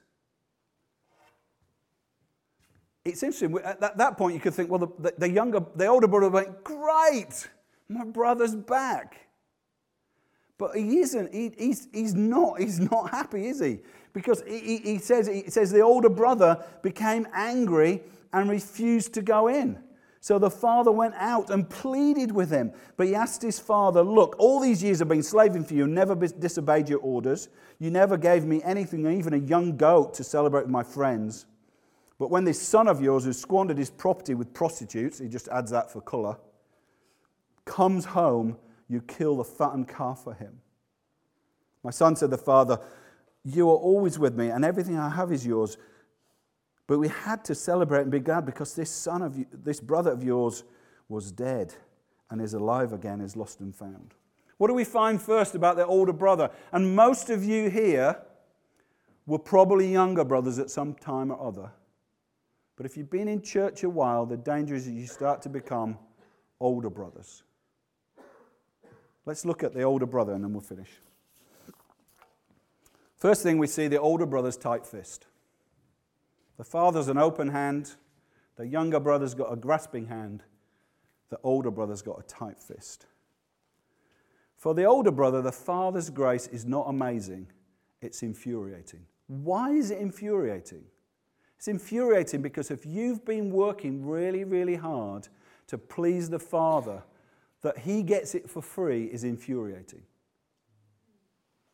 [3.09, 3.57] It's interesting.
[3.63, 7.47] At that point, you could think, well, the, the, younger, the older brother went, Great,
[7.87, 9.27] my brother's back.
[10.57, 11.33] But he isn't.
[11.33, 13.79] He, he's, he's, not, he's not happy, is he?
[14.13, 18.01] Because he, he, says, he says the older brother became angry
[18.33, 19.81] and refused to go in.
[20.21, 22.73] So the father went out and pleaded with him.
[22.97, 26.13] But he asked his father, Look, all these years I've been slaving for you, never
[26.15, 27.47] disobeyed your orders.
[27.79, 31.45] You never gave me anything, even a young goat, to celebrate with my friends.
[32.19, 35.71] But when this son of yours, who squandered his property with prostitutes, he just adds
[35.71, 36.37] that for colour,
[37.65, 38.57] comes home
[38.89, 40.59] you kill the fattened calf for him.
[41.83, 42.79] My son said, The father,
[43.43, 45.77] You are always with me, and everything I have is yours.
[46.87, 50.11] But we had to celebrate and be glad because this son of you, this brother
[50.11, 50.63] of yours
[51.07, 51.73] was dead
[52.29, 54.15] and is alive again, is lost and found.
[54.57, 56.49] What do we find first about their older brother?
[56.71, 58.19] And most of you here
[59.25, 61.71] were probably younger brothers at some time or other.
[62.79, 65.49] But if you've been in church a while, the danger is that you start to
[65.49, 65.97] become
[66.61, 67.43] older brothers.
[69.25, 70.89] Let's look at the older brother and then we'll finish.
[73.17, 75.27] First thing we see the older brother's tight fist.
[76.55, 77.95] The father's an open hand,
[78.55, 80.43] the younger brother's got a grasping hand,
[81.31, 83.07] the older brother's got a tight fist.
[84.55, 87.47] For the older brother, the father's grace is not amazing,
[88.01, 89.05] it's infuriating.
[89.27, 90.85] Why is it infuriating?
[91.59, 95.27] It's infuriating because if you've been working really, really hard
[95.67, 97.03] to please the father,
[97.63, 100.03] that he gets it for free is infuriating.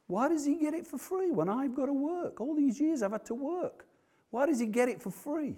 [0.08, 2.42] Why does he get it for free when I've got to work?
[2.42, 3.86] All these years I've had to work.
[4.32, 5.56] Why does he get it for free?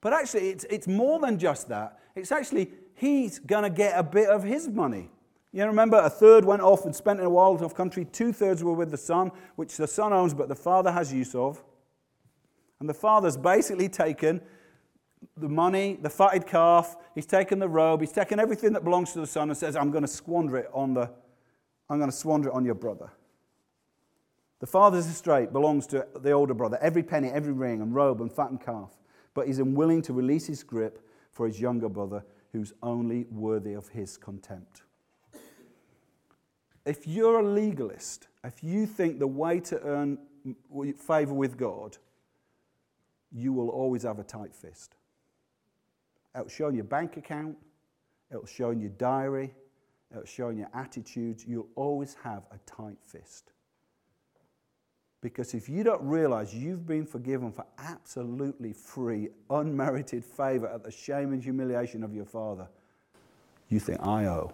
[0.00, 1.98] But actually, it's, it's more than just that.
[2.14, 5.10] It's actually, he's going to get a bit of his money.
[5.52, 8.04] You remember, a third went off and spent in a wild off country.
[8.04, 11.34] Two thirds were with the son, which the son owns, but the father has use
[11.34, 11.64] of.
[12.80, 14.40] And the father's basically taken
[15.36, 19.20] the money, the fatted calf, he's taken the robe, he's taken everything that belongs to
[19.20, 21.10] the son and says, I'm going to squander it on the,
[21.88, 23.10] I'm going to squander it on your brother.
[24.58, 28.32] The father's estate belongs to the older brother, every penny, every ring, and robe and
[28.32, 28.90] fattened calf.
[29.34, 33.88] But he's unwilling to release his grip for his younger brother, who's only worthy of
[33.88, 34.82] his contempt.
[36.86, 41.98] If you're a legalist, if you think the way to earn mm, favor with God,
[43.32, 44.94] you will always have a tight fist.
[46.34, 47.56] It'll show in your bank account,
[48.30, 49.54] it'll show in your diary,
[50.10, 51.44] it'll show in your attitudes.
[51.46, 53.52] You'll always have a tight fist.
[55.22, 60.90] Because if you don't realize you've been forgiven for absolutely free, unmerited favor at the
[60.90, 62.68] shame and humiliation of your Father,
[63.68, 64.52] you think, I owe.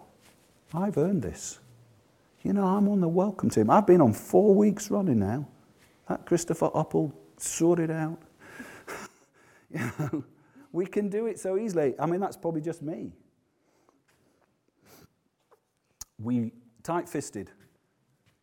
[0.72, 1.58] I've earned this.
[2.42, 3.70] You know, I'm on the welcome team.
[3.70, 5.46] I've been on four weeks running now.
[6.08, 8.18] That Christopher Uppel sorted out.
[10.72, 11.94] we can do it so easily.
[11.98, 13.12] I mean, that's probably just me.
[16.18, 16.52] We
[16.82, 17.50] tight fisted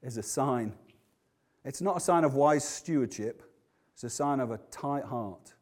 [0.01, 0.73] is a sign.
[1.65, 3.43] It's not a sign of wise stewardship,
[3.93, 5.53] it's a sign of a tight heart.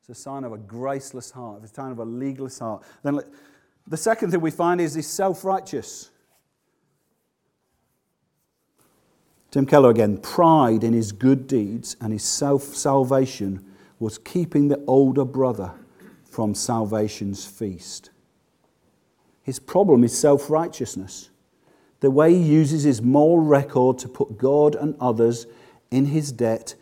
[0.00, 2.82] It's a sign of a graceless heart, it's a sign of a legalist heart.
[3.02, 3.20] Then
[3.86, 6.10] the second thing we find is he's self righteous.
[9.50, 13.64] Tim Keller again, pride in his good deeds and his self salvation
[13.98, 15.72] was keeping the older brother
[16.24, 18.10] from salvation's feast.
[19.42, 21.30] His problem is self righteousness,
[22.00, 25.46] the way he uses his moral record to put God and others
[25.90, 26.74] in his debt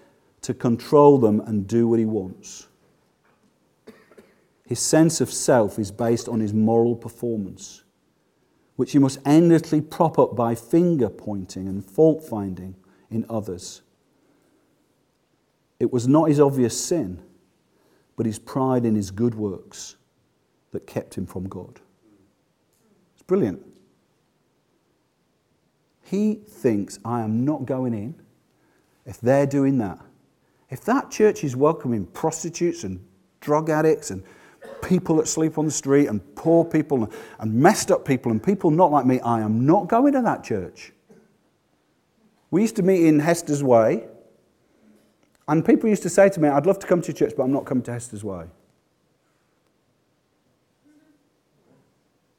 [0.42, 2.66] to control them and do what he wants.
[4.66, 7.84] His sense of self is based on his moral performance,
[8.74, 12.74] which he must endlessly prop up by finger pointing and fault finding
[13.10, 13.82] in others.
[15.78, 17.22] It was not his obvious sin,
[18.16, 19.96] but his pride in his good works
[20.72, 21.80] that kept him from God.
[23.14, 23.64] It's brilliant.
[26.02, 28.14] He thinks, I am not going in
[29.04, 29.98] if they're doing that.
[30.70, 33.04] If that church is welcoming prostitutes and
[33.40, 34.22] drug addicts and
[34.82, 38.70] people that sleep on the street and poor people and messed up people and people
[38.70, 40.92] not like me, I am not going to that church.
[42.50, 44.08] We used to meet in Hester's Way,
[45.48, 47.52] and people used to say to me, I'd love to come to church, but I'm
[47.52, 48.46] not coming to Hester's Way.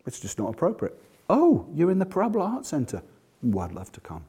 [0.05, 0.97] It's just not appropriate.
[1.29, 3.01] Oh, you're in the Parabola Art Centre.
[3.43, 4.23] Well, I'd love to come.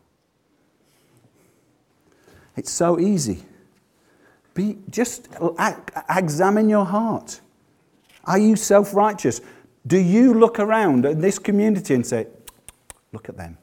[2.56, 3.44] It's so easy.
[4.54, 5.28] Be, just
[6.10, 7.40] examine your heart.
[8.24, 9.40] Are you self righteous?
[9.86, 12.26] Do you look around at this community and say,
[13.12, 13.56] look at them?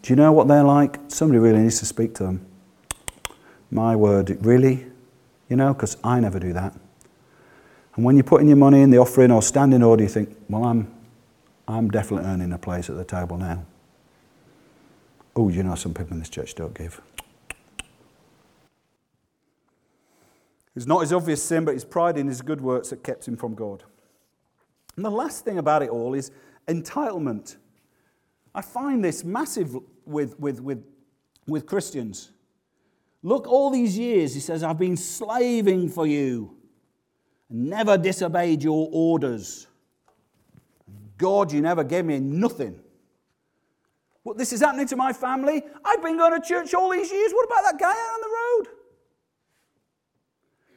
[0.00, 0.98] Do you know what they're like?
[1.08, 2.46] Somebody really needs to speak to them.
[3.72, 4.86] My word, really?
[5.48, 6.74] You know, because I never do that.
[7.96, 10.64] And when you're putting your money in the offering or standing order, you think, well,
[10.64, 10.92] I'm,
[11.66, 13.64] I'm definitely earning a place at the table now.
[15.34, 17.00] Oh, you know, some people in this church don't give.
[20.76, 23.38] It's not his obvious sin, but his pride in his good works that kept him
[23.38, 23.84] from God.
[24.96, 26.30] And the last thing about it all is
[26.68, 27.56] entitlement.
[28.54, 30.84] I find this massive with, with, with,
[31.46, 32.32] with Christians.
[33.22, 36.56] Look, all these years, he says, I've been slaving for you
[37.52, 39.66] never disobeyed your orders.
[41.18, 42.80] God, you never gave me nothing.
[44.22, 45.62] What this is happening to my family?
[45.84, 47.32] I've been going to church all these years.
[47.32, 48.76] What about that guy out on the road?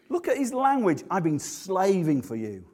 [0.10, 1.04] Look at his language.
[1.10, 2.66] I've been slaving for you.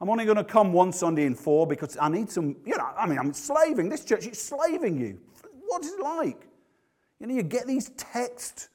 [0.00, 2.90] I'm only going to come one Sunday in four because I need some, you know,
[2.96, 3.88] I mean, I'm slaving.
[3.88, 5.20] This church is slaving you.
[5.66, 6.48] What is it like?
[7.20, 8.68] You know, you get these texts,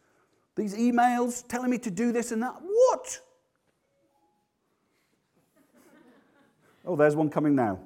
[0.56, 2.56] these emails telling me to do this and that.
[2.62, 3.20] What?
[6.86, 7.80] Oh, there's one coming now.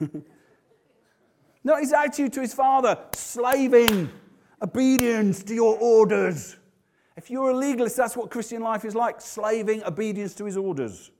[1.64, 4.08] no, his attitude to his father slaving,
[4.62, 6.56] obedience to your orders.
[7.16, 11.10] If you're a legalist, that's what Christian life is like slaving, obedience to his orders.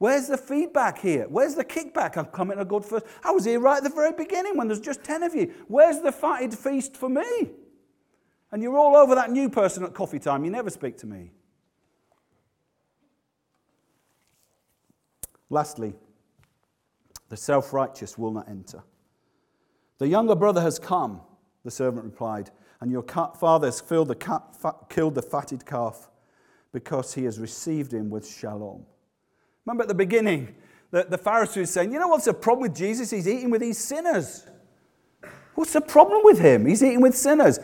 [0.00, 1.26] Where's the feedback here?
[1.28, 2.16] Where's the kickback?
[2.16, 3.04] I'm coming to God first.
[3.22, 5.52] I was here right at the very beginning when there's just 10 of you.
[5.68, 7.50] Where's the fatted feast for me?
[8.50, 10.42] And you're all over that new person at coffee time.
[10.42, 11.32] You never speak to me.
[15.50, 15.92] Lastly,
[17.28, 18.82] the self righteous will not enter.
[19.98, 21.20] The younger brother has come,
[21.62, 26.08] the servant replied, and your father has killed the fatted calf
[26.72, 28.86] because he has received him with shalom.
[29.70, 30.52] Remember at the beginning,
[30.90, 33.08] the, the Pharisees saying, You know what's the problem with Jesus?
[33.08, 34.44] He's eating with these sinners.
[35.54, 36.66] What's the problem with him?
[36.66, 37.60] He's eating with sinners.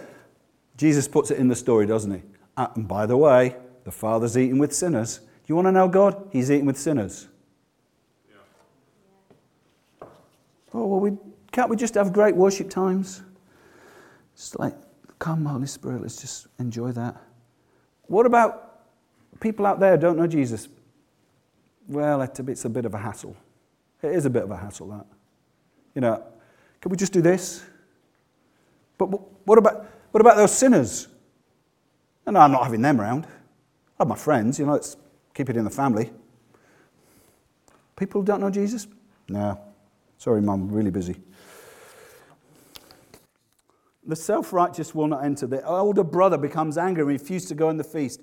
[0.77, 2.23] Jesus puts it in the story, doesn't he?
[2.57, 5.19] Uh, and by the way, the Father's eating with sinners.
[5.49, 6.29] You want to know God?
[6.31, 7.27] He's eating with sinners.
[8.31, 8.37] Yeah.
[10.75, 11.11] Oh, well, we,
[11.51, 13.23] can't we just have great worship times?
[14.33, 14.77] It's like,
[15.19, 17.17] come, Holy Spirit, let's just enjoy that.
[18.03, 18.85] What about
[19.41, 20.69] people out there who don't know Jesus?
[21.89, 23.37] Well, it's a bit of a hassle.
[24.03, 25.07] It is a bit of a hassle, that.
[25.95, 26.23] You know,
[26.81, 27.65] can we just do this?
[28.99, 29.07] But
[29.47, 31.09] what about, what about those sinners?
[32.27, 33.27] No, I'm not having them around.
[33.99, 34.97] I have my friends, you know, let's
[35.35, 36.11] keep it in the family.
[37.97, 38.87] People don't know Jesus?
[39.29, 39.59] No.
[40.19, 41.17] Sorry, Mum, really busy.
[44.07, 45.47] The self righteous will not enter.
[45.47, 48.21] The older brother becomes angry and refuses to go in the feast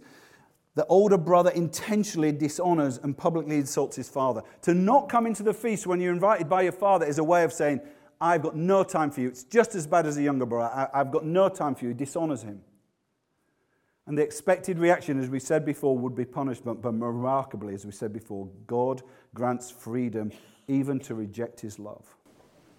[0.76, 4.41] the older brother intentionally dishonors and publicly insults his father.
[4.63, 7.43] To not come into the feast when you're invited by your father is a way
[7.43, 7.82] of saying,
[8.19, 9.28] I've got no time for you.
[9.28, 10.89] It's just as bad as a younger brother.
[10.93, 11.89] I, have got no time for you.
[11.89, 12.61] He dishonors him.
[14.07, 16.82] And the expected reaction, as we said before, would be punishment.
[16.82, 19.01] But remarkably, as we said before, God
[19.34, 20.32] grants freedom
[20.67, 22.15] even to reject his love.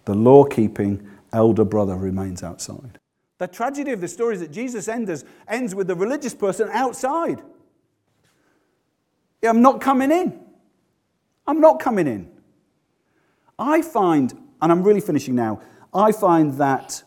[0.05, 2.99] The law keeping elder brother remains outside.
[3.37, 7.41] The tragedy of the story is that Jesus ends, ends with the religious person outside.
[9.45, 10.39] I'm not coming in.
[11.47, 12.29] I'm not coming in.
[13.57, 15.61] I find, and I'm really finishing now,
[15.93, 17.03] I find that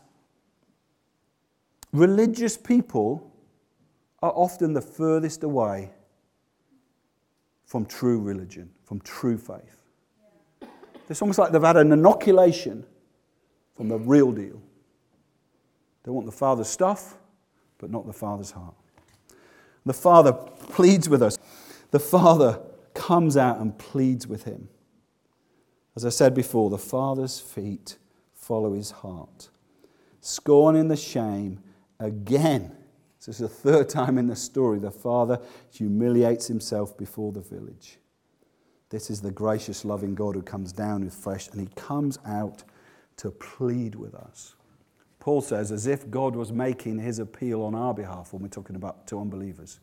[1.93, 3.31] religious people
[4.21, 5.91] are often the furthest away
[7.65, 9.77] from true religion, from true faith.
[11.09, 12.85] It's almost like they've had an inoculation
[13.75, 14.61] from the real deal.
[16.03, 17.17] They want the Father's stuff,
[17.77, 18.75] but not the Father's heart.
[19.85, 21.37] The Father pleads with us
[21.91, 22.61] the father
[22.93, 24.69] comes out and pleads with him.
[25.95, 27.97] As I said before, the father's feet
[28.33, 29.49] follow his heart.
[30.21, 31.59] Scorning the shame,
[31.99, 32.75] again
[33.17, 35.39] This is the third time in the story the father
[35.71, 37.97] humiliates himself before the village.
[38.89, 42.63] This is the gracious, loving God who comes down with flesh, and he comes out
[43.17, 44.55] to plead with us.
[45.19, 48.77] Paul says, as if God was making his appeal on our behalf when we're talking
[48.77, 49.79] about to unbelievers.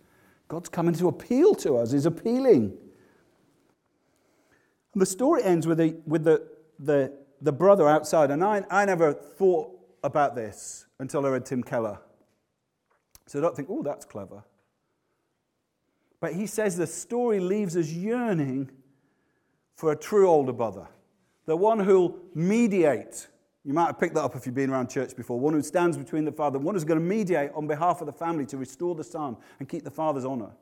[0.48, 2.76] God's coming to appeal to us, he's appealing.
[4.92, 6.46] And the story ends with, the, with the,
[6.78, 9.72] the, the brother outside, and I, I never thought
[10.02, 11.98] about this until I read Tim Keller.
[13.26, 14.44] So I don't think, oh, that's clever.
[16.20, 18.70] But he says the story leaves us yearning
[19.74, 20.86] for a true older brother,
[21.44, 23.28] the one who'll mediate.
[23.66, 25.40] You might have picked that up if you've been around church before.
[25.40, 28.12] One who stands between the father, one who's going to mediate on behalf of the
[28.12, 30.52] family to restore the son and keep the father's honor.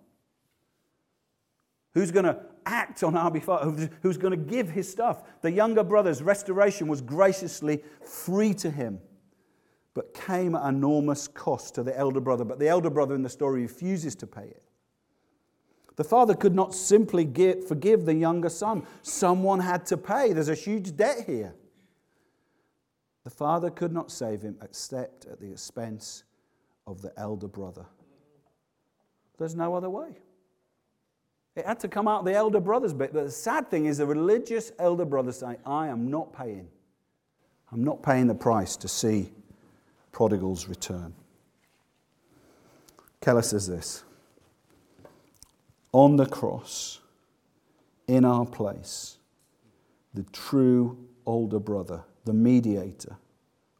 [1.92, 3.78] Who's going to act on our behalf?
[4.00, 5.22] Who's going to give his stuff?
[5.42, 9.00] The younger brother's restoration was graciously free to him
[9.94, 12.44] but came at enormous cost to the elder brother.
[12.44, 14.62] But the elder brother in the story refuses to pay it.
[15.96, 18.84] The father could not simply give, forgive the younger son.
[19.02, 20.32] Someone had to pay.
[20.32, 21.54] There's a huge debt here.
[23.24, 26.24] The father could not save him except at the expense
[26.86, 27.86] of the elder brother.
[29.38, 30.10] There's no other way.
[31.56, 33.12] It had to come out the elder brother's bit.
[33.12, 36.68] But the sad thing is, the religious elder brother saying, I am not paying.
[37.72, 39.32] I'm not paying the price to see
[40.12, 41.14] prodigal's return.
[43.20, 44.04] Keller says this
[45.92, 47.00] On the cross,
[48.06, 49.18] in our place,
[50.12, 53.16] the true older brother, the mediator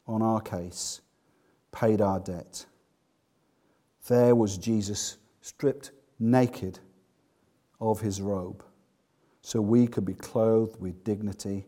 [0.07, 1.01] on our case,
[1.71, 2.65] paid our debt.
[4.07, 6.79] There was Jesus stripped naked
[7.81, 8.63] of his robe
[9.41, 11.65] so we could be clothed with dignity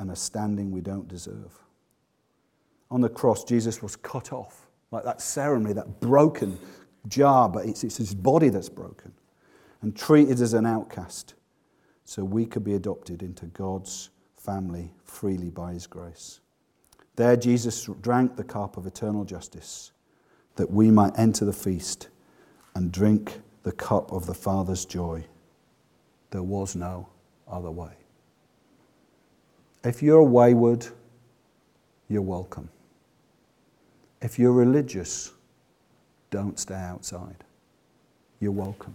[0.00, 1.60] and a standing we don't deserve
[2.90, 4.66] on the cross, Jesus was cut off.
[4.90, 6.58] Like that ceremony, that broken
[7.08, 9.12] jar, but it's, it's his body that's broken.
[9.82, 11.34] And treated as an outcast
[12.04, 14.10] so we could be adopted into God's
[14.48, 16.40] family freely by his grace.
[17.16, 19.92] There, Jesus drank the cup of eternal justice
[20.56, 22.08] that we might enter the feast
[22.74, 25.22] and drink the cup of the Father's joy.
[26.30, 27.08] There was no
[27.46, 27.92] other way.
[29.84, 30.86] If you're wayward,
[32.08, 32.70] you're welcome.
[34.22, 35.30] If you're religious,
[36.30, 37.44] don't stay outside.
[38.40, 38.94] You're welcome.